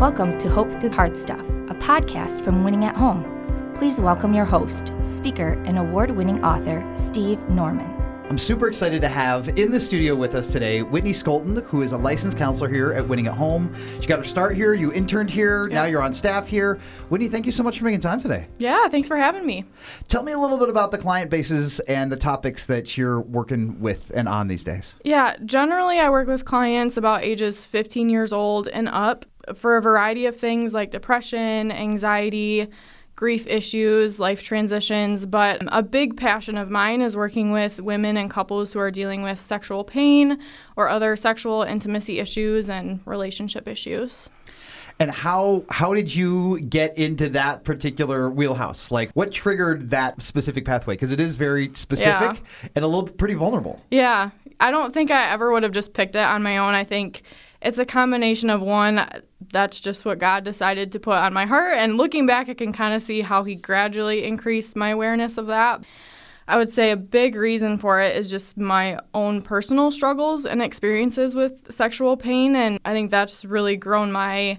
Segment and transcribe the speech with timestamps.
[0.00, 3.22] Welcome to Hope Through Hard Stuff, a podcast from Winning at Home.
[3.74, 7.94] Please welcome your host, speaker, and award winning author, Steve Norman.
[8.30, 11.92] I'm super excited to have in the studio with us today Whitney Scholten, who is
[11.92, 13.74] a licensed counselor here at Winning at Home.
[14.00, 14.72] She got her start here.
[14.72, 15.66] You interned here.
[15.70, 16.78] Now you're on staff here.
[17.10, 18.46] Whitney, thank you so much for making time today.
[18.58, 19.66] Yeah, thanks for having me.
[20.08, 23.78] Tell me a little bit about the client bases and the topics that you're working
[23.80, 24.94] with and on these days.
[25.04, 29.82] Yeah, generally I work with clients about ages 15 years old and up for a
[29.82, 32.68] variety of things like depression, anxiety,
[33.16, 38.30] grief issues, life transitions, but a big passion of mine is working with women and
[38.30, 40.38] couples who are dealing with sexual pain
[40.76, 44.30] or other sexual intimacy issues and relationship issues.
[44.98, 48.90] And how how did you get into that particular wheelhouse?
[48.90, 50.94] Like what triggered that specific pathway?
[50.94, 52.68] Because it is very specific Yeah.
[52.74, 53.80] and a little pretty vulnerable.
[53.90, 54.30] Yeah,
[54.60, 56.74] I don't think I ever would have just picked it on my own.
[56.74, 57.22] I think
[57.62, 59.06] it's a combination of one,
[59.52, 61.74] that's just what God decided to put on my heart.
[61.76, 65.46] And looking back, I can kind of see how He gradually increased my awareness of
[65.48, 65.84] that.
[66.48, 70.60] I would say a big reason for it is just my own personal struggles and
[70.60, 72.56] experiences with sexual pain.
[72.56, 74.58] And I think that's really grown my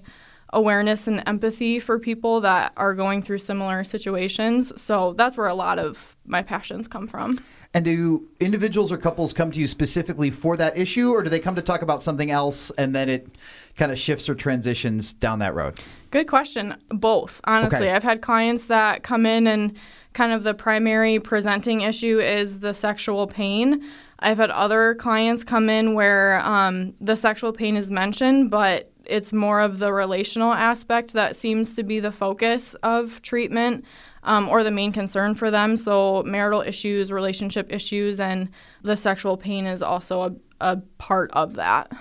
[0.54, 4.72] awareness and empathy for people that are going through similar situations.
[4.82, 7.44] So that's where a lot of my passions come from.
[7.74, 11.40] And do individuals or couples come to you specifically for that issue, or do they
[11.40, 13.30] come to talk about something else and then it
[13.78, 15.80] kind of shifts or transitions down that road?
[16.10, 16.76] Good question.
[16.90, 17.88] Both, honestly.
[17.88, 17.92] Okay.
[17.92, 19.78] I've had clients that come in and
[20.14, 23.82] kind of the primary presenting issue is the sexual pain.
[24.20, 29.32] I've had other clients come in where um, the sexual pain is mentioned, but it's
[29.32, 33.86] more of the relational aspect that seems to be the focus of treatment
[34.24, 35.76] um, or the main concern for them.
[35.76, 38.50] So, marital issues, relationship issues, and
[38.82, 41.92] the sexual pain is also a, a part of that.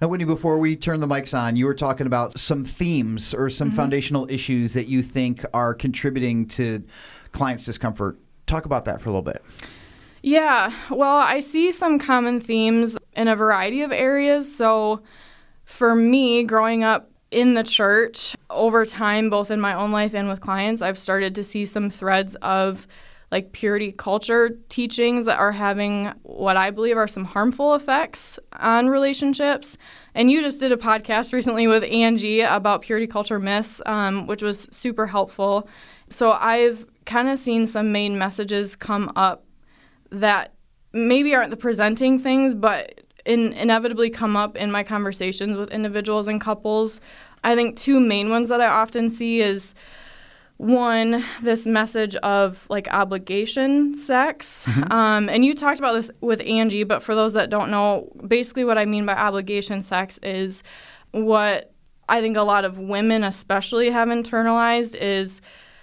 [0.00, 3.48] Now, Whitney, before we turn the mics on, you were talking about some themes or
[3.48, 6.82] some foundational issues that you think are contributing to
[7.30, 8.18] clients' discomfort.
[8.46, 9.44] Talk about that for a little bit.
[10.22, 14.52] Yeah, well, I see some common themes in a variety of areas.
[14.52, 15.02] So,
[15.64, 20.28] for me, growing up in the church, over time, both in my own life and
[20.28, 22.86] with clients, I've started to see some threads of
[23.32, 28.88] like purity culture teachings that are having what I believe are some harmful effects on
[28.88, 29.78] relationships.
[30.14, 34.42] And you just did a podcast recently with Angie about purity culture myths, um, which
[34.42, 35.66] was super helpful.
[36.10, 39.44] So I've kind of seen some main messages come up
[40.10, 40.52] that
[40.92, 46.28] maybe aren't the presenting things, but in, inevitably come up in my conversations with individuals
[46.28, 47.00] and couples.
[47.44, 49.74] I think two main ones that I often see is
[50.58, 54.68] one, this message of like obligation sex.
[54.92, 58.64] Um, and you talked about this with Angie, but for those that don't know, basically
[58.64, 60.62] what I mean by obligation sex is
[61.10, 61.72] what
[62.08, 65.40] I think a lot of women, especially, have internalized is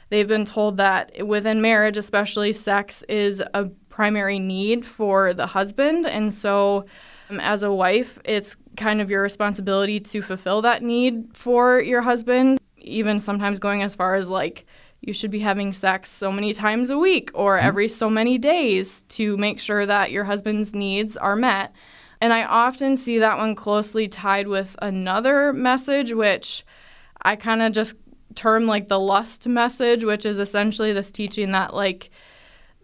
[0.10, 6.06] they've been told that within marriage, especially, sex is a primary need for the husband.
[6.06, 6.86] And so,
[7.30, 12.02] Um, as a wife, it's kind of your responsibility to fulfill that need for your
[12.02, 14.66] husband, even sometimes going as far as like,
[15.02, 17.68] you should be having sex so many times a week or mm-hmm.
[17.68, 21.74] every so many days to make sure that your husband's needs are met.
[22.22, 26.66] And I often see that one closely tied with another message, which
[27.22, 27.96] I kind of just
[28.36, 32.10] term like the lust message, which is essentially this teaching that like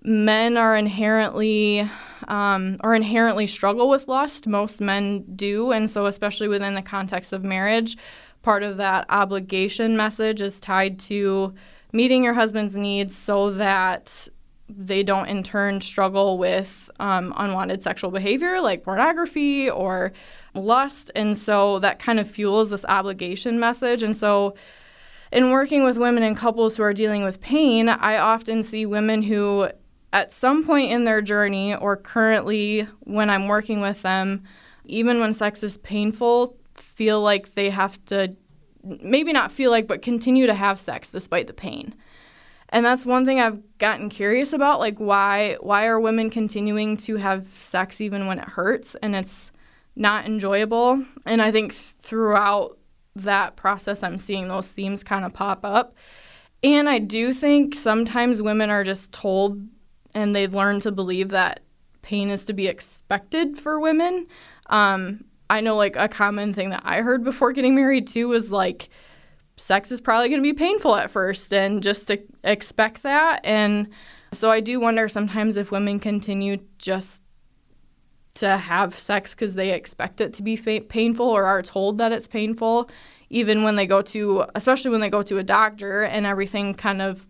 [0.06, 1.90] men are inherently
[2.28, 4.48] um, or inherently struggle with lust.
[4.48, 7.98] Most men do, and so especially within the context of marriage,
[8.42, 11.54] part of that obligation message is tied to
[11.92, 14.28] meeting your husband's needs so that
[14.68, 20.12] they don't in turn struggle with um, unwanted sexual behavior like pornography or
[20.54, 21.12] lust.
[21.16, 24.04] And so that kind of fuels this obligation message.
[24.04, 24.56] And so,
[25.32, 29.22] in working with women and couples who are dealing with pain, I often see women
[29.24, 29.70] who,
[30.16, 34.44] at some point in their journey or currently when I'm working with them,
[34.86, 38.34] even when sex is painful, feel like they have to
[38.82, 41.94] maybe not feel like, but continue to have sex despite the pain.
[42.70, 47.18] And that's one thing I've gotten curious about, like why why are women continuing to
[47.18, 49.52] have sex even when it hurts and it's
[49.98, 51.04] not enjoyable?
[51.26, 52.78] And I think throughout
[53.18, 55.94] that process I'm seeing those themes kind of pop up.
[56.64, 59.62] And I do think sometimes women are just told
[60.16, 61.60] and they learn to believe that
[62.02, 64.28] pain is to be expected for women.
[64.68, 68.52] Um, I know like a common thing that I heard before getting married too was
[68.52, 68.90] like
[69.58, 73.88] sex is probably going to be painful at first and just to expect that and
[74.34, 77.24] so I do wonder sometimes if women continue just
[78.36, 82.12] to have sex because they expect it to be fa- painful or are told that
[82.12, 82.90] it's painful
[83.30, 87.02] even when they go to, especially when they go to a doctor and everything kind
[87.02, 87.26] of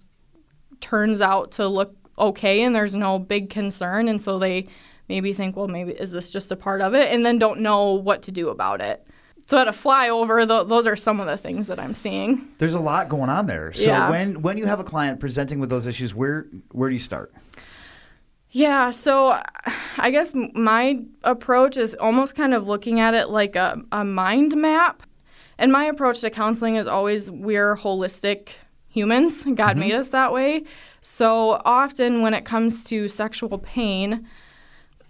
[0.82, 4.08] turns out to look okay and there's no big concern.
[4.08, 4.68] And so they
[5.10, 7.12] maybe think, well, maybe is this just a part of it?
[7.12, 9.06] And then don't know what to do about it.
[9.48, 12.48] So at a flyover, th- those are some of the things that I'm seeing.
[12.58, 13.74] There's a lot going on there.
[13.74, 14.10] So Yeah.
[14.10, 17.32] when when you have a client presenting with those issues, where where do you start?
[18.50, 19.38] Yeah, so
[19.98, 24.56] I guess my approach is almost kind of looking at it like a, a mind
[24.56, 25.04] map.
[25.58, 28.54] And my approach to counseling is always we're holistic
[28.88, 29.44] humans.
[29.44, 29.80] God mm-hmm.
[29.80, 30.64] made us that way.
[31.06, 34.28] So often when it comes to sexual pain,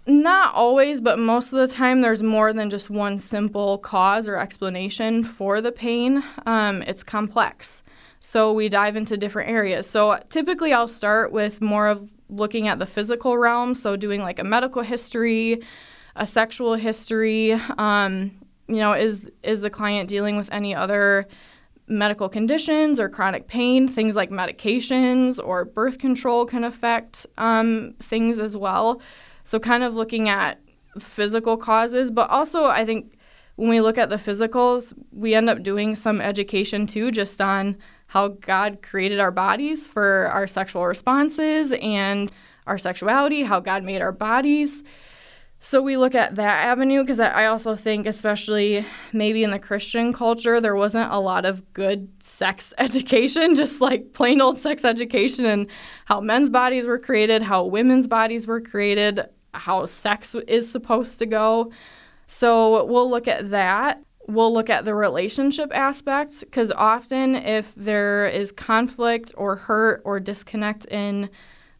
[0.06, 4.36] not always, but most of the time, there's more than just one simple cause or
[4.36, 6.22] explanation for the pain.
[6.44, 7.82] Um, it's complex.
[8.20, 9.88] So we dive into different areas.
[9.88, 13.72] So typically, I'll start with more of looking at the physical realm.
[13.72, 15.62] So doing like a medical history,
[16.14, 17.52] a sexual history.
[17.78, 18.32] Um,
[18.68, 21.26] you know, is is the client dealing with any other
[21.88, 23.88] medical conditions or chronic pain?
[23.88, 29.00] Things like medications or birth control can affect um, things as well.
[29.44, 30.60] So, kind of looking at
[30.98, 33.16] physical causes, but also I think
[33.56, 37.76] when we look at the physicals, we end up doing some education too, just on
[38.08, 42.30] how God created our bodies for our sexual responses and
[42.66, 44.84] our sexuality, how God made our bodies.
[45.66, 50.12] So we look at that avenue because I also think, especially maybe in the Christian
[50.12, 55.44] culture, there wasn't a lot of good sex education, just like plain old sex education
[55.44, 55.66] and
[56.04, 59.22] how men's bodies were created, how women's bodies were created,
[59.54, 61.72] how sex is supposed to go.
[62.28, 64.00] So we'll look at that.
[64.28, 70.20] We'll look at the relationship aspect because often, if there is conflict or hurt or
[70.20, 71.28] disconnect in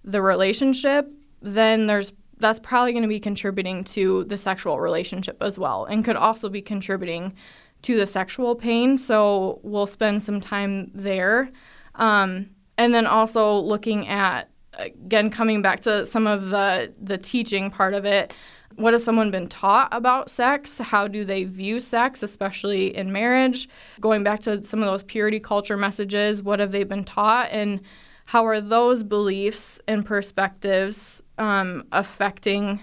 [0.02, 1.08] the relationship,
[1.40, 6.04] then there's that's probably going to be contributing to the sexual relationship as well and
[6.04, 7.34] could also be contributing
[7.82, 8.98] to the sexual pain.
[8.98, 11.50] So we'll spend some time there.
[11.94, 17.70] Um, and then also looking at, again, coming back to some of the, the teaching
[17.70, 18.34] part of it.
[18.74, 20.78] What has someone been taught about sex?
[20.78, 23.68] How do they view sex, especially in marriage?
[24.00, 27.48] Going back to some of those purity culture messages, what have they been taught?
[27.50, 27.80] And
[28.26, 32.81] how are those beliefs and perspectives um, affecting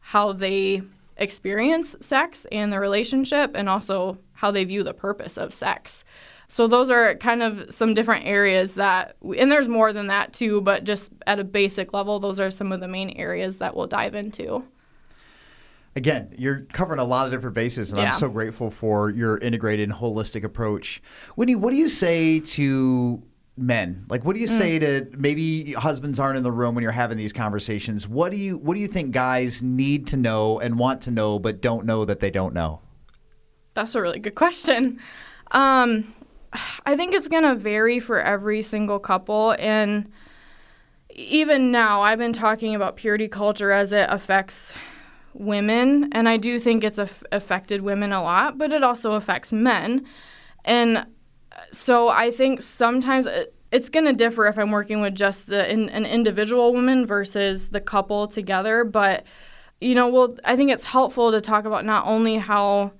[0.00, 0.82] how they
[1.18, 6.04] experience sex and the relationship and also how they view the purpose of sex
[6.48, 10.60] so those are kind of some different areas that and there's more than that too
[10.60, 13.86] but just at a basic level those are some of the main areas that we'll
[13.86, 14.62] dive into
[15.96, 18.12] Again, you're covering a lot of different bases, and Yeah.
[18.12, 21.00] I'm so grateful for your integrated and holistic approach.
[21.36, 23.22] Whitney, what do you say to
[23.56, 24.04] men?
[24.08, 27.16] Like, what do you say to maybe husbands aren't in the room when you're having
[27.16, 28.06] these conversations?
[28.06, 31.38] What do you What do you think guys need to know and want to know,
[31.38, 32.80] but don't know that they don't know?
[33.74, 34.98] That's a really good question.
[35.50, 36.14] Um,
[36.84, 39.54] I think it's going to vary for every single couple.
[39.58, 40.10] And
[41.10, 44.74] even now, I've been talking about purity culture as it affects
[45.34, 46.10] women.
[46.12, 50.06] And I do think it's aff- affected women a lot, but it also affects men.
[50.64, 51.06] And
[51.72, 55.70] so I think sometimes it- it's going to differ if I'm working with just the
[55.70, 58.84] in, an individual woman versus the couple together.
[58.84, 59.24] But
[59.80, 62.92] you know, well, I think it's helpful to talk about not only how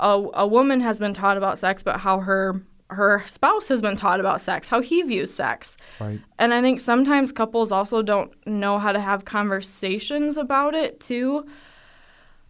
[0.00, 3.96] a, a woman has been taught about sex, but how her her spouse has been
[3.96, 5.76] taught about sex, how he views sex.
[6.00, 6.20] Right.
[6.38, 11.46] And I think sometimes couples also don't know how to have conversations about it too,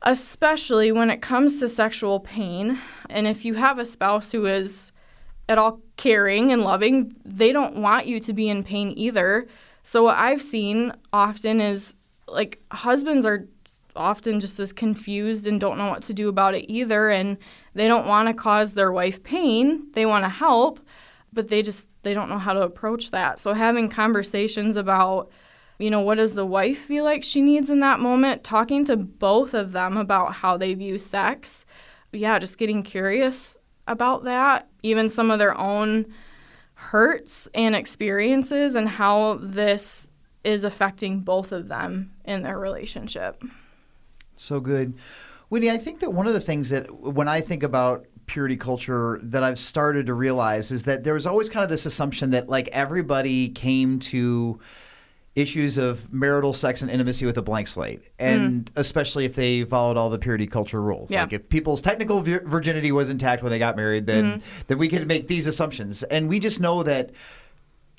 [0.03, 2.79] especially when it comes to sexual pain.
[3.09, 4.93] And if you have a spouse who is
[5.49, 9.47] at all caring and loving, they don't want you to be in pain either.
[9.83, 11.95] So what I've seen often is
[12.27, 13.47] like husbands are
[13.95, 17.39] often just as confused and don't know what to do about it either and
[17.75, 19.87] they don't want to cause their wife pain.
[19.93, 20.81] They want to help,
[21.33, 23.39] but they just they don't know how to approach that.
[23.39, 25.31] So having conversations about
[25.79, 28.43] you know, what does the wife feel like she needs in that moment?
[28.43, 31.67] Talking to both of them about how they view sex.
[32.13, 34.69] Yeah, just getting curious about that.
[34.83, 36.07] Even some of their own
[36.75, 40.13] hurts and experiences and how this
[40.45, 43.43] is affecting both of them in their relationship.
[44.37, 44.95] So good.
[45.49, 49.19] Whitney, I think that one of the things that when I think about purity culture
[49.23, 52.49] that I've started to realize is that there was always kind of this assumption that
[52.49, 54.61] like everybody came to
[55.37, 58.81] issues of marital sex and intimacy with a blank slate and hmm.
[58.81, 61.23] especially if they followed all the purity culture rules Yeah.
[61.23, 64.63] like if people's technical virginity was intact when they got married then mm-hmm.
[64.67, 67.11] then we could make these assumptions and we just know that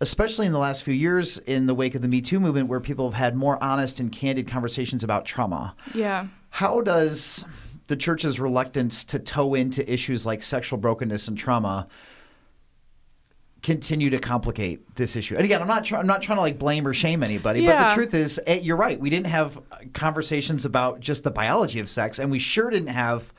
[0.02, 2.80] especially in the last few years in the wake of the me too movement where
[2.80, 6.28] people have had more honest and candid conversations about trauma Yeah.
[6.50, 7.46] how does
[7.86, 11.88] the church's reluctance to toe into issues like sexual brokenness and trauma
[13.68, 15.36] continue to complicate this issue.
[15.36, 17.90] And again, I'm not try- I'm not trying to like blame or shame anybody, but
[17.90, 18.98] the truth is, eh, you're right.
[18.98, 19.60] We didn't have
[19.94, 23.34] conversations about just the biology of sex, and we sure didn't have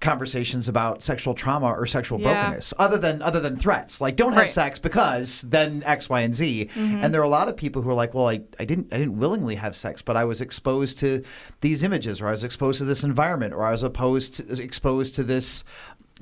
[0.00, 2.32] conversations about sexual trauma or sexual Yeah.
[2.34, 4.50] brokenness other than other than threats like don't have Right.
[4.50, 7.88] sex because then x y and z and there are a lot of people who
[7.88, 10.98] are like well I, I didn't i didn't willingly have sex but i was exposed
[10.98, 11.22] to
[11.62, 15.14] these images or i was exposed to this environment or i was opposed to, exposed
[15.14, 15.64] to this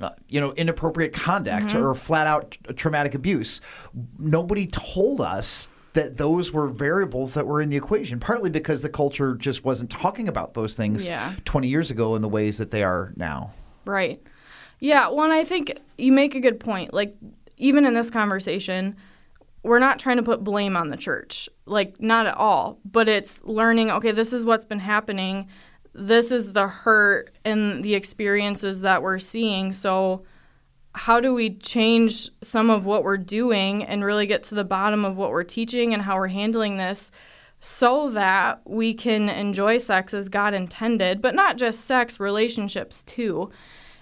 [0.01, 3.61] uh, you know inappropriate conduct or flat out traumatic abuse
[4.17, 8.89] nobody told us that those were variables that were in the equation partly because the
[8.89, 11.33] culture just wasn't talking about those things Yeah.
[11.45, 13.51] 20 years ago in the ways that they are now
[13.85, 14.21] Right.
[14.79, 15.09] Yeah.
[15.09, 16.93] Well, and I think you make a good point.
[16.93, 17.15] Like,
[17.57, 18.95] even in this conversation,
[19.61, 22.79] we're not trying to put blame on the church, like, not at all.
[22.83, 25.47] But it's learning, okay, this is what's been happening.
[25.93, 29.73] This is the hurt and the experiences that we're seeing.
[29.73, 30.23] So,
[30.95, 35.05] how do we change some of what we're doing and really get to the bottom
[35.05, 37.11] of what we're teaching and how we're handling this
[37.59, 43.49] so that we can enjoy sex as God intended, but not just sex, relationships too.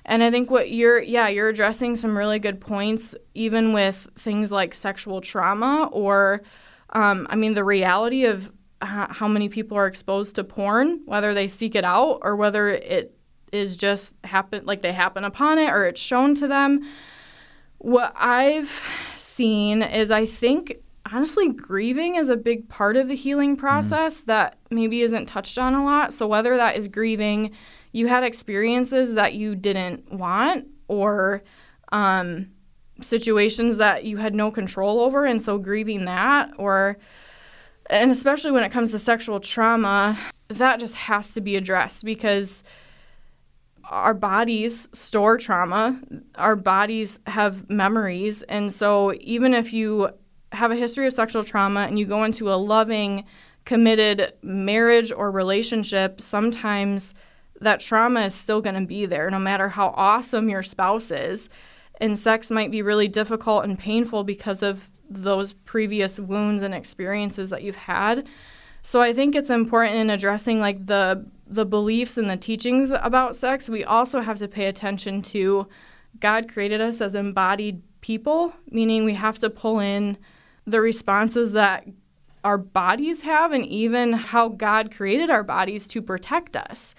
[0.04, 4.52] And I think what you're, yeah, you're addressing some really good points, even with things
[4.52, 6.42] like sexual trauma or,
[6.90, 11.48] um, I mean, the reality of how many people are exposed to porn, whether they
[11.48, 13.16] seek it out or whether it
[13.52, 16.82] is just happen like they happen upon it or it's shown to them.
[17.78, 18.82] What I've
[19.16, 20.78] seen is I think
[21.12, 25.74] honestly grieving is a big part of the healing process that maybe isn't touched on
[25.74, 26.14] a lot.
[26.14, 27.52] So whether that is grieving,
[27.92, 31.44] you had experiences that you didn't want or
[31.92, 32.52] um,
[33.02, 36.98] situations that you had no control over, and so grieving that or
[37.90, 42.64] and especially when it comes to sexual trauma, that just has to be addressed because
[43.86, 46.00] our bodies store trauma.
[46.36, 48.42] Our bodies have memories.
[48.44, 50.10] And so, even if you
[50.54, 53.26] have a history of sexual trauma and you go into a loving,
[53.66, 57.14] committed marriage or relationship, sometimes
[57.60, 61.50] that trauma is still going to be there no matter how awesome your spouse is.
[62.00, 67.50] And sex might be really difficult and painful because of those previous wounds and experiences
[67.50, 68.28] that you've had.
[68.84, 73.36] So I think it's important in addressing like the the beliefs and the teachings about
[73.36, 73.70] sex.
[73.70, 75.68] We also have to pay attention to
[76.20, 80.18] God created us as embodied people, meaning we have to pull in
[80.66, 81.86] the responses that
[82.44, 86.96] our bodies have and even how God created our bodies to protect us.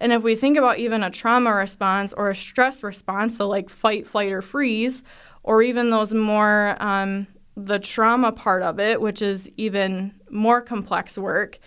[0.00, 3.70] And if we think about even a trauma response or a stress response, so like
[3.70, 5.04] fight, flight, or freeze,
[5.44, 11.18] or even those more, um, the trauma part of it, which is even more complex
[11.18, 11.58] work,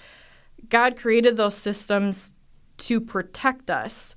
[0.69, 2.33] God created those systems
[2.77, 4.15] to protect us.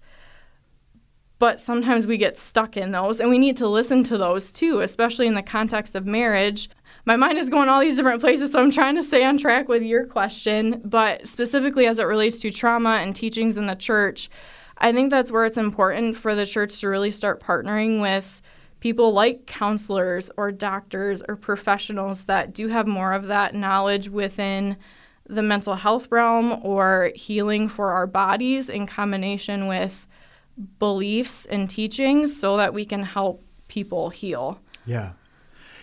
[1.39, 4.81] But sometimes we get stuck in those, and we need to listen to those too,
[4.81, 6.69] especially in the context of marriage.
[7.05, 9.69] My mind is going all these different places, so I'm trying to stay on track
[9.69, 10.83] with your question.
[10.85, 14.29] But specifically as it relates to trauma and teachings in the church,
[14.79, 18.41] I think that's where it's important for the church to really start partnering with
[18.81, 24.77] people like counselors or doctors or professionals that do have more of that knowledge within
[25.27, 30.07] the mental health realm or healing for our bodies in combination with
[30.79, 34.61] beliefs and teachings so that we can help people heal.
[34.87, 35.13] Yeah.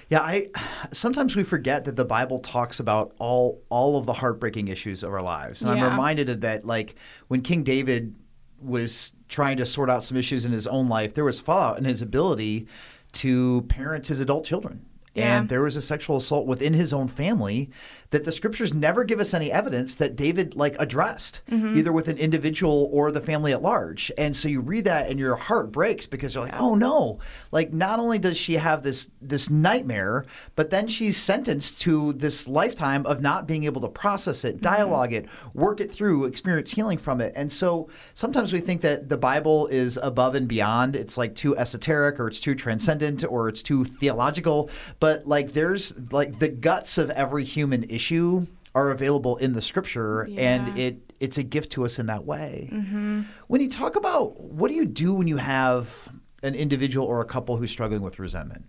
[0.10, 0.50] Yeah, I
[0.94, 5.12] sometimes we forget that the Bible talks about all all of the heartbreaking issues of
[5.12, 5.64] our lives.
[5.64, 6.96] And I'm reminded of that like
[7.28, 8.14] when King David
[8.60, 11.86] was trying to sort out some issues in his own life, there was fallout in
[11.86, 12.68] his ability
[13.14, 14.86] to parent his adult children.
[15.16, 15.40] Yeah.
[15.40, 17.70] And there was a sexual assault within his own family
[18.12, 21.78] that the scriptures never give us any evidence that David like addressed, Mm-hmm.
[21.78, 24.12] either with an individual or the family at large.
[24.18, 27.20] And so you read that and your heart breaks because you're like, oh no.
[27.52, 32.48] Like not only does she have this this nightmare, but then she's sentenced to this
[32.48, 36.98] lifetime of not being able to process it, dialogue it, work it through, experience healing
[36.98, 37.32] from it.
[37.36, 40.96] And so sometimes we think that the Bible is above and beyond.
[40.96, 44.70] It's like too esoteric or it's too transcendent or it's too theological.
[45.00, 50.28] But like there's like the guts of every human issue are available in the scripture
[50.38, 52.70] and it it's a gift to us in that way.
[52.72, 53.22] Mm-hmm.
[53.48, 56.10] When you talk about what do you do when you have
[56.44, 58.66] an individual or a couple who's struggling with resentment?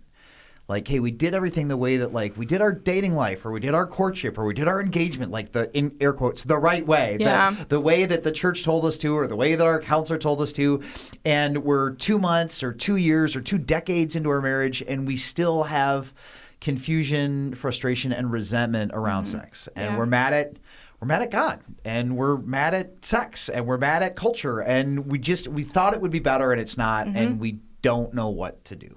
[0.69, 3.51] Like, hey, we did everything the way that like we did our dating life or
[3.53, 6.57] we did our courtship or we did our engagement, like the in air quotes, the
[6.57, 7.15] right way.
[7.17, 7.55] the- Yeah.
[7.69, 10.41] The, way that the church told us to or the way that our counselor told
[10.41, 10.81] us to.
[11.23, 15.15] And we're two months or two years or two decades into our marriage and we
[15.15, 16.13] still have
[16.59, 19.69] confusion, frustration, and resentment around sex.
[19.75, 19.97] And Yeah.
[19.97, 20.57] we're mad at
[20.99, 25.05] we're mad at God and we're mad at sex and we're mad at culture and
[25.05, 27.17] we just we thought it would be better and it's not Mm-hmm.
[27.17, 28.96] and we don't know what to do.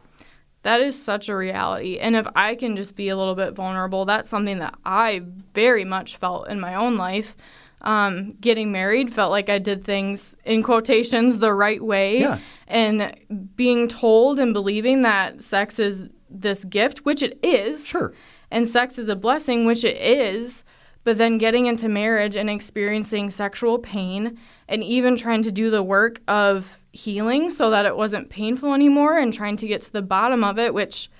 [0.63, 1.99] That is such a reality.
[1.99, 5.23] And if I can just be a little bit vulnerable, that's something that I
[5.55, 7.37] very much felt in my own life.
[7.83, 12.21] Um, getting married felt like I did things in quotations the right way.
[12.21, 12.39] Yeah.
[12.69, 13.15] And
[13.57, 18.13] being told and believing that sex is this gift, which it is, Sure.
[18.51, 20.63] and sex is a blessing, which it is,
[21.05, 24.39] but then getting into marriage and experiencing sexual pain
[24.69, 29.17] and even trying to do the work of healing so that it wasn't painful anymore
[29.19, 31.11] and trying to get to the bottom of it, which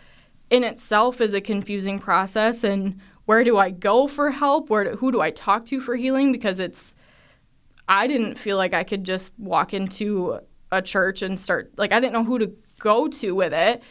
[0.51, 2.65] in itself is a confusing process.
[2.65, 4.69] And where do I go for help?
[4.69, 6.33] Where do, who do I talk to for healing?
[6.33, 6.95] Because it's,
[7.89, 10.41] I didn't feel like I could just walk into
[10.73, 13.83] a church and start, like, I didn't know who to go to with it.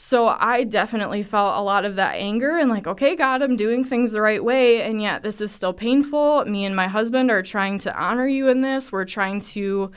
[0.00, 3.82] So I definitely felt a lot of that anger and like, okay, God, I'm doing
[3.82, 6.44] things the right way, and yet this is still painful.
[6.44, 8.92] Me and my husband are trying to honor you in this.
[8.92, 9.90] We're trying to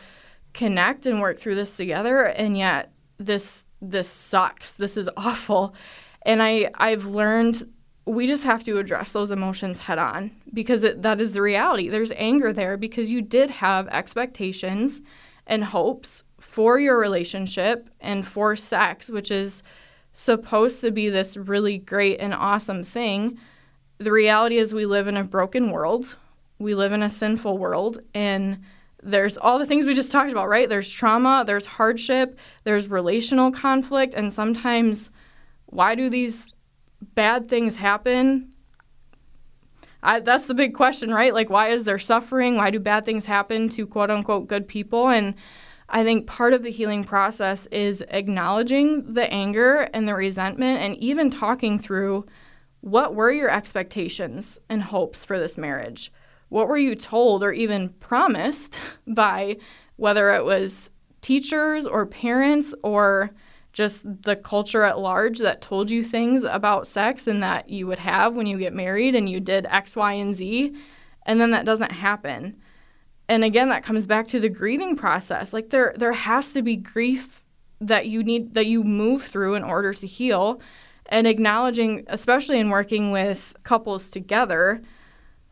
[0.53, 4.77] connect and work through this together, and yet this this sucks.
[4.77, 5.74] This is awful.
[6.24, 7.63] And I I've learned
[8.05, 11.88] we just have to address those emotions head on because it, that is the reality.
[11.88, 15.01] There's anger there because you did have expectations
[15.46, 19.63] and hopes for your relationship and for sex, which is
[20.13, 23.38] supposed to be this really great and awesome thing.
[23.98, 26.17] The reality is, we live in a broken world.
[26.58, 28.01] We live in a sinful world.
[28.13, 28.62] And
[29.03, 30.70] there's all the things we just talked about, right?
[30.70, 34.13] There's trauma, there's hardship, there's relational conflict.
[34.13, 35.12] And sometimes,
[35.65, 36.53] why do these
[37.15, 38.50] bad things happen?
[40.03, 41.34] I, that's the big question, right?
[41.34, 42.58] Like, why is there suffering?
[42.58, 45.10] Why do bad things happen to quote unquote good people?
[45.10, 45.36] And
[45.89, 50.96] I think part of the healing process is acknowledging the anger and the resentment and
[50.98, 52.25] even talking through
[52.79, 56.12] what were your expectations and hopes for this marriage?
[56.51, 58.77] What were you told or even promised
[59.08, 59.55] by
[59.96, 60.89] whether it was
[61.22, 63.31] teachers or parents or
[63.71, 67.99] just the culture at large that told you things about sex and that you would
[67.99, 70.76] have when you get married and you did X, Y, and Z,
[71.26, 72.58] and then that doesn't happen.
[73.30, 75.54] And again, that comes back to the grieving process.
[75.54, 77.45] Like there there has to be grief
[77.80, 80.60] that you need that you move through in order to heal
[81.06, 84.82] and acknowledging especially in working with couples together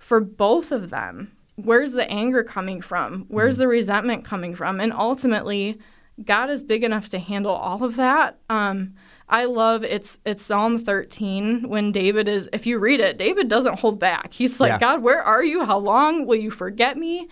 [0.09, 1.31] for both of them.
[1.55, 3.25] Where's the anger coming from?
[3.27, 4.79] Where's the resentment coming from?
[4.79, 5.77] And ultimately,
[6.25, 8.39] God is big enough to handle all of that.
[8.49, 8.95] Um,
[9.27, 13.77] I love it's it's Psalm 13 when David is if you read it, David doesn't
[13.77, 14.33] hold back.
[14.33, 14.79] He's like, Yeah.
[14.79, 15.63] God, where are you?
[15.63, 17.27] How long will you forget me?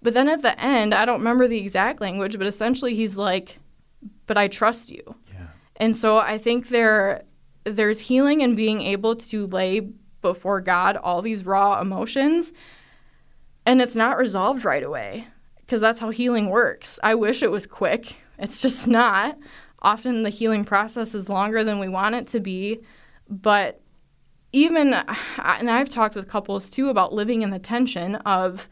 [0.00, 3.58] But then at the end, I don't remember the exact language, but essentially he's like,
[4.28, 5.02] but I trust you.
[5.32, 5.48] Yeah.
[5.78, 7.24] And so I think there
[7.64, 9.90] there's healing in being able to lay
[10.22, 12.52] before God all these raw emotions
[13.66, 15.26] and it's not resolved right away
[15.58, 16.98] because that's how healing works.
[17.02, 18.16] I wish it was quick.
[18.38, 19.38] It's just not.
[19.82, 22.80] Often the healing process is longer than we want it to be,
[23.28, 23.80] but
[24.52, 24.92] even
[25.38, 28.68] and I've talked with couples too about living in the tension of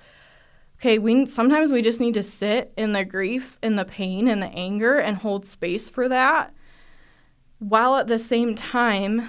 [0.81, 4.43] okay, we sometimes we just need to sit in the grief and the pain and
[4.43, 6.55] the anger and hold space for that
[7.59, 9.29] while at the same time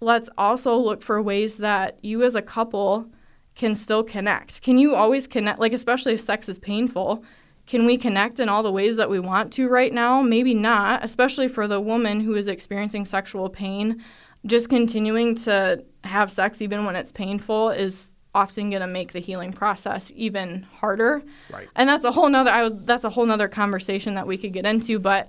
[0.00, 3.06] let's also look for ways that you as a couple
[3.54, 4.62] can still connect.
[4.62, 7.22] Can you always connect like especially if sex is painful?
[7.66, 10.22] Can we connect in all the ways that we want to right now?
[10.22, 14.02] Maybe not, especially for the woman who is experiencing sexual pain.
[14.46, 19.18] Just continuing to have sex even when it's painful is often going to make the
[19.18, 21.22] healing process even harder.
[21.52, 21.68] Right.
[21.76, 24.52] And that's a whole nother I would, that's a whole nother conversation that we could
[24.52, 25.28] get into, but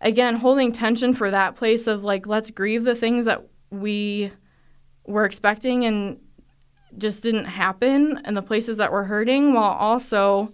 [0.00, 4.30] again, holding tension for that place of like let's grieve the things that we
[5.06, 6.20] were expecting and
[6.98, 10.52] just didn't happen and the places that we're hurting while also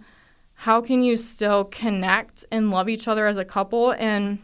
[0.53, 3.91] how can you still connect and love each other as a couple?
[3.91, 4.39] And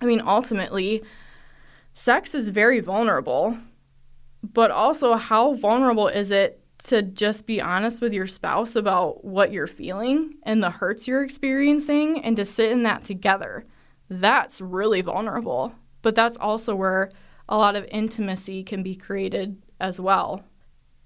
[0.00, 1.02] i mean ultimately
[1.94, 3.56] sex is very vulnerable
[4.42, 9.52] but also how vulnerable is it to just be honest with your spouse about what
[9.52, 13.66] you're feeling and the hurts you're experiencing and to sit in that together?
[14.08, 17.10] That's really vulnerable but that's also where
[17.50, 20.42] a lot of intimacy can be created as well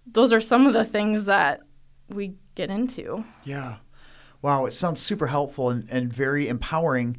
[0.06, 1.60] those are some of the things that
[2.08, 3.24] we get into.
[3.44, 3.76] Yeah.
[4.42, 7.16] Wow, it sounds super helpful and, and very empowering.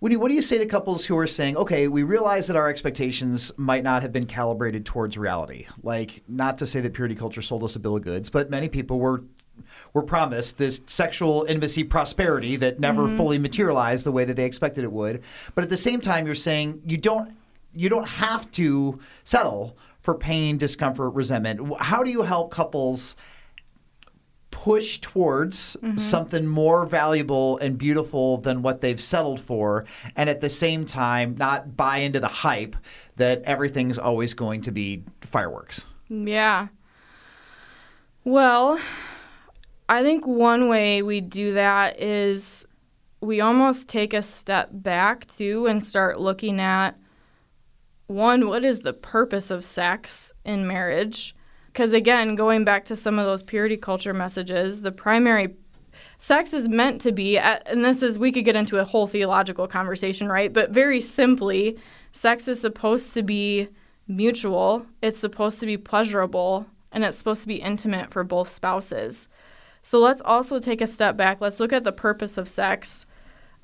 [0.00, 2.48] What do, you, what do you say to couples who are saying, okay, we realize
[2.48, 5.66] that our expectations might not have been calibrated towards reality?
[5.84, 8.68] Like, not to say that purity culture sold us a bill of goods, but many
[8.68, 9.22] people were
[9.92, 13.16] were promised this sexual intimacy prosperity that never mm-hmm.
[13.18, 15.22] fully materialized the way that they expected it would.
[15.54, 17.36] But at the same time, you're saying you don't
[17.74, 21.60] you don't have to settle for pain, discomfort, resentment.
[21.80, 23.16] How do you help couples
[24.50, 25.96] push towards mm-hmm.
[25.96, 31.36] something more valuable and beautiful than what they've settled for, and at the same time,
[31.36, 32.76] not buy into the hype
[33.16, 35.82] that everything's always going to be fireworks.
[36.08, 36.68] Yeah.
[38.24, 38.78] Well,
[39.88, 42.66] I think one way we do that is
[43.20, 46.96] we almost take a step back too and start looking at
[48.12, 51.34] one, what is the purpose of sex in marriage?
[51.66, 55.54] Because again, going back to some of those purity culture messages, the primary
[56.18, 59.66] sex is meant to be, and this is, we could get into a whole theological
[59.66, 60.52] conversation, right?
[60.52, 61.78] But very simply,
[62.12, 63.68] sex is supposed to be
[64.06, 69.28] mutual, it's supposed to be pleasurable, and it's supposed to be intimate for both spouses.
[69.80, 71.40] So let's also take a step back.
[71.40, 73.06] Let's look at the purpose of sex,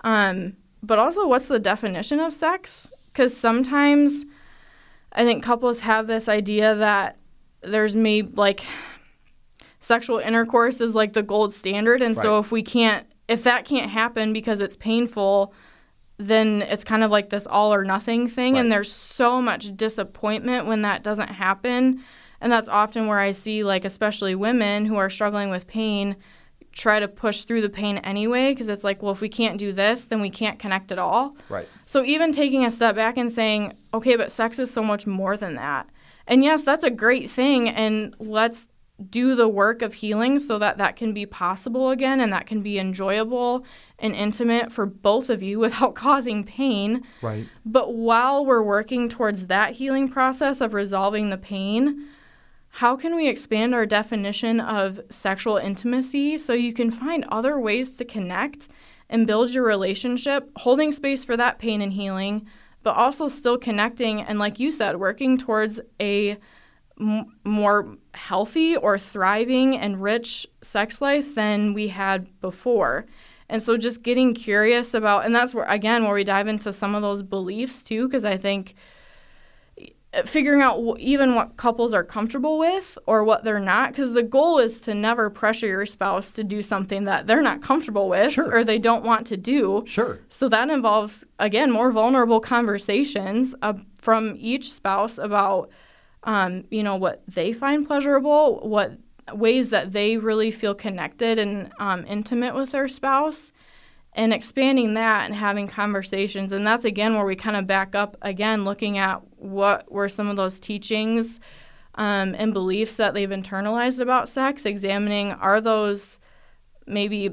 [0.03, 2.91] um, but also what's the definition of sex?
[3.13, 4.25] Because sometimes
[5.19, 7.19] I think couples have this idea that
[7.63, 8.65] there's maybe like
[9.81, 13.91] sexual intercourse is like the gold standard, and so if we can't, if that can't
[13.91, 15.53] happen because it's painful,
[16.17, 20.67] then it's kind of like this all or nothing thing, and there's so much disappointment
[20.67, 22.03] when that doesn't happen.
[22.41, 26.15] And that's often where I see, like, especially women who are struggling with pain
[26.71, 29.73] try to push through the pain anyway because it's like, well, if we can't do
[29.73, 31.33] this, then we can't connect at all.
[31.49, 31.69] Right.
[31.85, 35.37] So even taking a step back and saying, okay, but sex is so much more
[35.37, 35.89] than that.
[36.27, 37.69] And yes, that's a great thing.
[37.69, 38.69] And let's
[39.11, 42.63] do the work of healing so that that can be possible again and that can
[42.63, 43.65] be enjoyable
[43.99, 47.05] and intimate for both of you without causing pain.
[47.23, 47.47] Right.
[47.65, 52.09] But while we're working towards that healing process of resolving the pain,
[52.71, 57.95] how can we expand our definition of sexual intimacy so you can find other ways
[57.97, 58.69] to connect
[59.09, 62.47] and build your relationship, holding space for that pain and healing,
[62.83, 66.37] but also still connecting and, like you said, working towards a
[67.01, 73.07] m- more healthy or thriving and rich sex life than we had before.
[73.49, 76.95] And so just getting curious about, and that's where, again, where we dive into some
[76.95, 78.75] of those beliefs too, because I think
[80.25, 84.59] figuring out even what couples are comfortable with or what they're not because the goal
[84.59, 88.51] is to never pressure your spouse to do something that they're not comfortable with Sure.
[88.53, 90.19] or they don't want to do Sure.
[90.31, 95.69] so that involves again more vulnerable conversations uh, from each spouse about
[96.25, 98.93] um, you know what they find pleasurable what
[99.35, 103.53] ways that they really feel connected and um, intimate with their spouse
[104.19, 106.51] and expanding that and having conversations.
[106.51, 110.27] And that's again where we kind of back up again looking at what were some
[110.29, 111.39] of those teachings
[111.95, 116.19] um, and beliefs that they've internalized about sex examining are those
[116.87, 117.31] maybe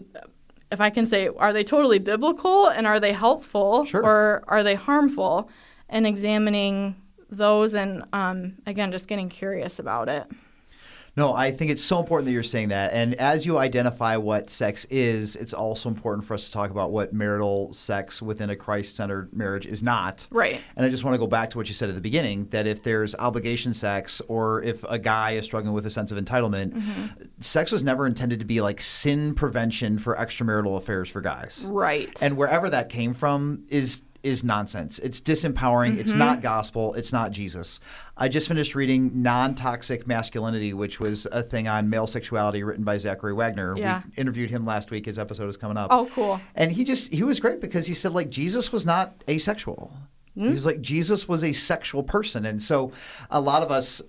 [0.71, 4.04] if i can say are they totally biblical and are they helpful Sure.
[4.04, 5.50] or are they harmful?
[5.89, 6.95] And examining
[7.30, 10.26] those and um, again just getting curious about it
[11.17, 12.91] No, I think it's so important that you're saying that.
[12.91, 16.91] And as you identify what sex is, it's also important for us to talk about
[16.91, 20.28] what marital sex within a Christ centered marriage is not.
[20.30, 20.60] Right.
[20.75, 22.67] And I just want to go back to what you said at the beginning that
[22.67, 26.73] if there's obligation sex or if a guy is struggling with a sense of entitlement,
[26.73, 27.06] mm-hmm.
[27.39, 31.63] sex was never intended to be like sin prevention for extramarital affairs for guys.
[31.67, 34.99] right And wherever that came from is is nonsense.
[34.99, 35.97] It's disempowering.
[35.99, 36.19] It's Mm-hmm.
[36.19, 36.93] not gospel.
[36.95, 37.79] It's not Jesus.
[38.17, 42.97] I just finished reading Non-Toxic Masculinity, which was a thing on male sexuality written by
[42.97, 43.75] Zachary Wagner.
[43.77, 44.01] Yeah.
[44.07, 45.05] We interviewed him last week.
[45.05, 45.89] His episode is coming up.
[45.91, 49.13] oh cool And he just he was great because he said like Jesus was not
[49.29, 49.93] asexual.
[50.38, 52.91] He was like Jesus was a sexual person, and so
[53.29, 54.01] a lot of us,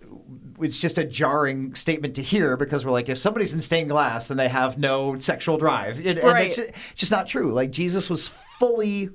[0.60, 4.26] it's just a jarring statement to hear because we're like, if somebody's in stained glass,
[4.26, 6.48] then they have no sexual drive, and, and Right.
[6.50, 7.52] that's ju- just not true.
[7.52, 8.26] Like Jesus was
[8.58, 9.10] fully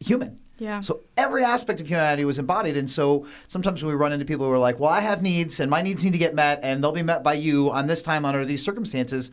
[0.00, 0.38] human.
[0.58, 0.82] Yeah.
[0.82, 4.44] So every aspect of humanity was embodied, and so sometimes when we run into people
[4.44, 6.82] who are like, "Well, I have needs, and my needs need to get met, and
[6.82, 9.30] they'll be met by you on this time under these circumstances."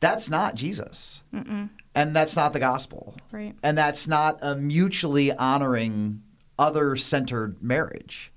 [0.00, 3.56] That's not Jesus, and that's not the gospel, Right.
[3.64, 6.22] And that's not a mutually honoring,
[6.56, 8.32] other-centered marriage.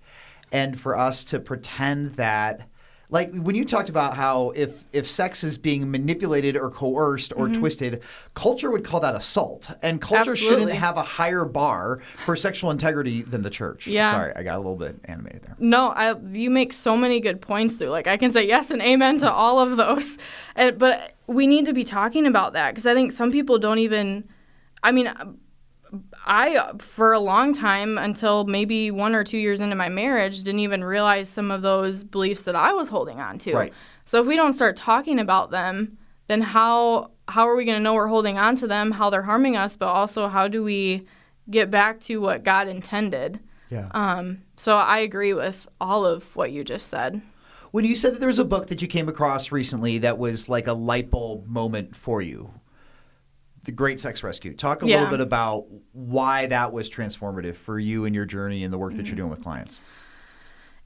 [0.51, 2.67] And for us to pretend that
[3.11, 7.41] like when you talked about how if if sex is being manipulated or coerced Mm-hmm.
[7.41, 8.01] or twisted,
[8.33, 13.21] culture would call that assault, and culture shouldn't have a higher bar for sexual integrity
[13.21, 13.85] than the church.
[13.85, 14.11] Yeah.
[14.11, 15.55] Sorry, I got a little bit animated there.
[15.59, 17.89] No, I, you make so many good points through.
[17.89, 20.17] Like I can say yes and amen to all of those,
[20.55, 23.79] and, but we need to be talking about that because I think some people don't
[23.79, 24.27] even.
[24.83, 25.13] I mean,
[26.25, 30.59] I for a long time until maybe one or two years into my marriage didn't
[30.59, 33.53] even realize some of those beliefs that I was holding on to.
[33.53, 33.73] Right.
[34.05, 37.83] So if we don't start talking about them, then how how are we going to
[37.83, 38.91] know we're holding on to them?
[38.91, 41.05] How they're harming us, but also how do we
[41.49, 43.39] get back to what God intended?
[43.69, 43.89] Yeah.
[43.91, 47.21] Um, so I agree with all of what you just said.
[47.71, 50.49] When you said that there was a book that you came across recently that was
[50.49, 52.53] like a light bulb moment for you,
[53.63, 54.53] The Great Sex Rescue.
[54.55, 54.95] Talk a Yeah.
[55.01, 58.93] little bit about why that was transformative for you and your journey and the work
[58.93, 59.07] that Mm-hmm.
[59.07, 59.79] you're doing with clients.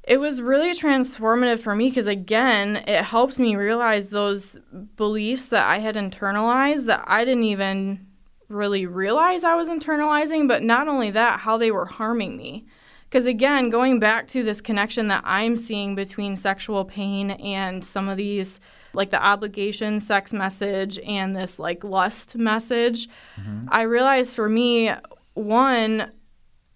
[0.03, 4.59] It was really transformative for me because, again, it helped me realize those
[4.97, 8.05] beliefs that I had internalized that I didn't even
[8.47, 12.67] really realize I was internalizing, but not only that, how they were harming me.
[13.15, 18.09] Because, again, going back to this connection that I'm seeing between sexual pain and some
[18.09, 18.59] of these,
[18.91, 23.07] like the obligation sex message and this like lust message,
[23.39, 23.69] mm-hmm.
[23.69, 24.91] I realized for me,
[25.33, 26.11] one,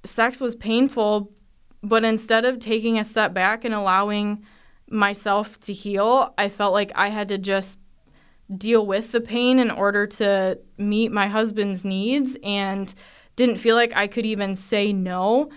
[0.06, 1.30] sex was painful,
[1.84, 4.46] but instead of taking a step back and allowing
[4.90, 7.78] myself to heal, I felt like I had to just
[8.58, 12.94] deal with the pain in order to meet my husband's needs and
[13.36, 15.50] didn't feel like I could even say no.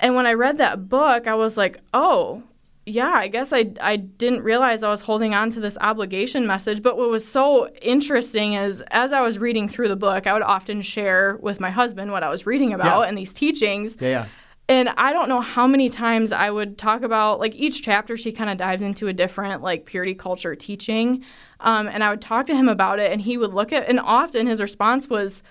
[0.00, 2.42] And when I read that book, I was like, oh,
[2.86, 6.82] yeah, I guess I, I didn't realize I was holding on to this obligation message.
[6.82, 10.42] But what was so interesting is as I was reading through the book, I would
[10.42, 13.08] often share with my husband what I was reading about Yeah.
[13.08, 13.98] and these teachings.
[14.00, 14.26] Yeah, yeah.
[14.70, 18.32] And I don't know how many times I would talk about like each chapter she
[18.32, 21.24] kind of dives into a different like purity culture teaching.
[21.60, 23.98] Um, and I would talk to him about it and he would look at and
[23.98, 25.42] often his response was,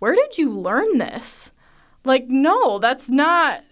[0.00, 1.50] Where did you learn this?
[2.04, 3.64] Like, no, that's not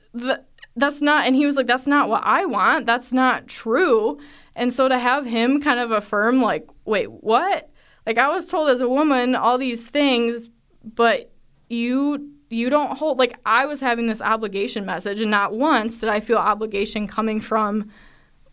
[0.77, 2.87] that's not and he was like, That's not what I want.
[2.87, 4.19] That's not true.
[4.55, 7.71] And so to have him kind of affirm, like, wait, what?
[8.07, 10.49] Like I was told as a woman all these things,
[10.85, 11.33] but
[11.69, 16.09] you you don't hold like I was having this obligation message and not once did
[16.09, 17.91] I feel obligation coming from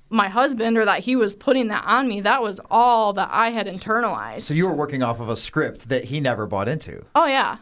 [0.10, 2.22] my husband or that he was putting that on me.
[2.22, 4.44] That was all that I had internalized.
[4.44, 7.06] So you were working off of a script that he never bought into.
[7.16, 7.58] Oh yeah.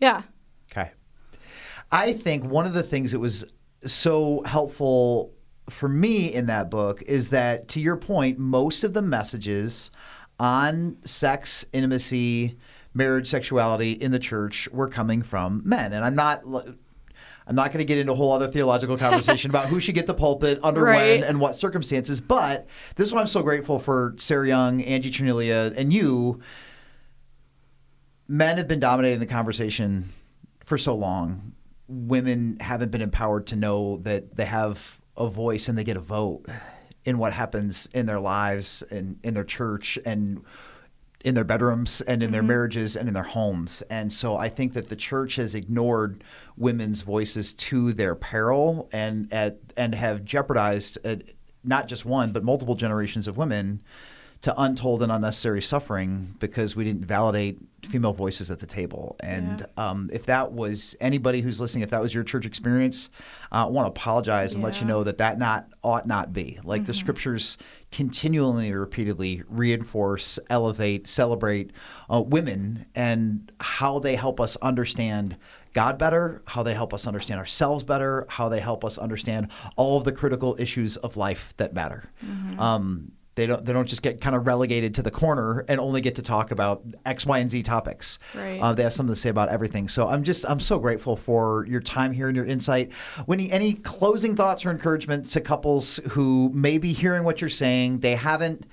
[0.00, 0.22] Yeah.
[1.94, 3.46] I think one of the things that was
[3.86, 5.32] so helpful
[5.70, 9.92] for me in that book is that, to your point, most of the messages
[10.40, 12.58] on sex, intimacy,
[12.94, 15.92] marriage, sexuality in the church were coming from men.
[15.92, 16.42] And I'm not.
[17.46, 20.06] I'm not going to get into a whole other theological conversation about who should get
[20.06, 21.20] the pulpit, under right.
[21.20, 22.20] when, and what circumstances.
[22.20, 26.40] But this is why I'm so grateful for Sarah Young, Angie Trinilia, and you.
[28.26, 30.08] Men have been dominating the conversation
[30.64, 31.52] for so long
[31.86, 36.00] Women haven't been empowered to know that they have a voice and they get a
[36.00, 36.46] vote
[37.04, 40.42] in what happens in their lives and in their church and
[41.24, 43.82] in their bedrooms and in their marriages and in their homes.
[43.88, 46.22] And so I think that the church has ignored
[46.56, 51.16] women's voices to their peril and at, and have jeopardized uh,
[51.62, 53.82] not just one but multiple generations of women
[54.44, 59.16] to untold and unnecessary suffering because we didn't validate female voices at the table.
[59.20, 63.08] And um, if that was anybody who's listening, if that was your church experience,
[63.50, 66.60] uh, I want to apologize and let you know that that not ought not be.
[66.62, 67.56] Like the scriptures
[67.90, 71.70] continually, repeatedly reinforce, elevate, celebrate
[72.12, 75.38] uh, women and how they help us understand.
[75.72, 79.96] God better, how they help us understand ourselves better, how they help us understand all
[79.96, 82.10] of the critical issues of life that matter.
[82.58, 86.00] Um, they don't they don't just get kind of relegated to the corner and only
[86.00, 88.18] get to talk about X, Y, and Z topics.
[88.34, 88.60] Right.
[88.60, 89.88] Uh, they have something to say about everything.
[89.88, 92.92] So I'm just I'm so grateful for your time here and your insight.
[93.26, 98.00] Winnie, any closing thoughts or encouragement to couples who may be hearing what you're saying,
[98.00, 98.66] they haven't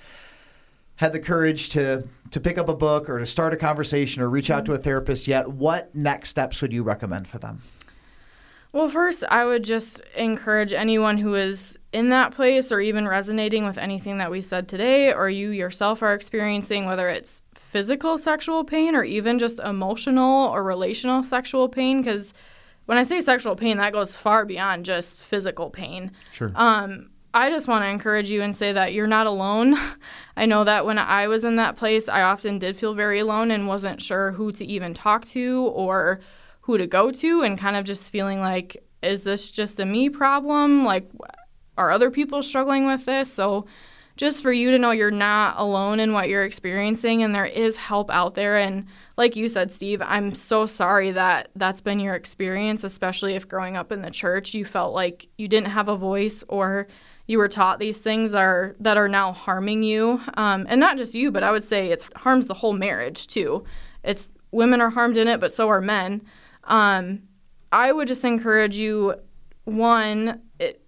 [0.96, 4.28] had the courage to to pick up a book or to start a conversation or
[4.28, 7.60] reach out to a therapist yet, what next steps would you recommend for them?
[8.72, 13.66] Well, first, I would just encourage anyone who is in that place or even resonating
[13.66, 18.64] with anything that we said today, or you yourself are experiencing, whether it's physical sexual
[18.64, 22.00] pain or even just emotional or relational sexual pain.
[22.00, 22.32] Because
[22.86, 26.10] when I say sexual pain, that goes far beyond just physical pain.
[26.32, 26.50] Sure.
[26.54, 29.74] Um, I just want to encourage you and say that you're not alone.
[30.36, 33.50] I know that when I was in that place, I often did feel very alone
[33.50, 36.20] and wasn't sure who to even talk to or
[36.62, 40.08] who to go to, and kind of just feeling like, is this just a me
[40.08, 40.84] problem?
[40.84, 41.08] Like,
[41.76, 43.32] are other people struggling with this?
[43.32, 43.66] So,
[44.16, 47.76] just for you to know you're not alone in what you're experiencing and there is
[47.76, 48.58] help out there.
[48.58, 53.48] And like you said, Steve, I'm so sorry that that's been your experience, especially if
[53.48, 56.88] growing up in the church you felt like you didn't have a voice or
[57.26, 61.14] you were taught these things are that are now harming you, um, and not just
[61.14, 63.64] you, but I would say it harms the whole marriage too.
[64.02, 66.22] It's women are harmed in it, but so are men.
[66.64, 67.22] Um,
[67.70, 69.14] I would just encourage you,
[69.64, 70.82] one, it,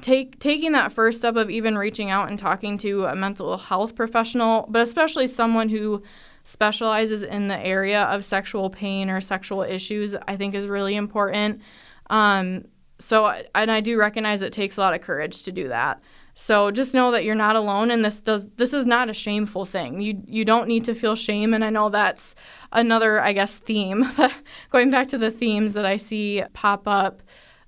[0.00, 3.94] take taking that first step of even reaching out and talking to a mental health
[3.94, 6.02] professional, but especially someone who
[6.44, 11.60] specializes in the area of sexual pain or sexual issues, I think is really important.
[12.08, 12.64] Um,
[12.98, 16.00] so, and I do recognize it takes a lot of courage to do that.
[16.34, 19.64] So just know that you're not alone and this does this is not a shameful
[19.64, 20.00] thing.
[20.00, 22.34] You you don't need to feel shame and I know that's
[22.72, 24.08] another I guess theme
[24.70, 27.22] going back to the themes that I see pop up.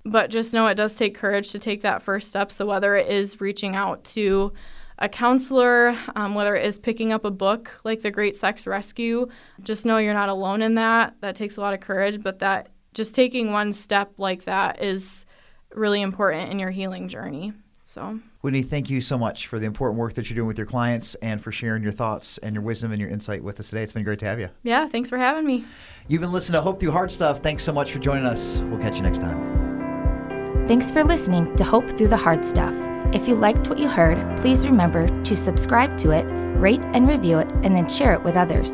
[0.05, 2.51] But just know it does take courage to take that first step.
[2.51, 4.51] So whether it is reaching out to
[4.99, 9.27] a counselor, um, whether it is picking up a book like The Great Sex Rescue,
[9.61, 11.15] just know you're not alone in that.
[11.21, 15.25] That takes a lot of courage, but that just taking one step like that is
[15.73, 17.53] really important in your healing journey.
[17.93, 20.65] So, Whitney, thank you so much for the important work that you're doing with your
[20.65, 23.83] clients and for sharing your thoughts and your wisdom and your insight with us today.
[23.83, 24.49] It's been great to have you.
[24.63, 25.63] Yeah, thanks for having me.
[26.07, 27.41] You've been listening to Hope Through Hard Stuff.
[27.41, 28.57] Thanks so much for joining us.
[28.71, 30.67] We'll catch you next time.
[30.67, 32.73] Thanks for listening to Hope Through the Hard Stuff.
[33.13, 36.23] If you liked what you heard, please remember to subscribe to it,
[36.57, 38.73] rate and review it, and then share it with others.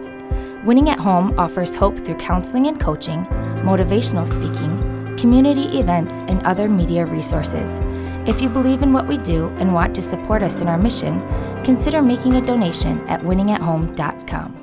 [0.63, 3.25] Winning at Home offers hope through counseling and coaching,
[3.65, 4.88] motivational speaking,
[5.19, 7.79] community events, and other media resources.
[8.27, 11.21] If you believe in what we do and want to support us in our mission,
[11.63, 14.58] consider making a donation at winningathome.com.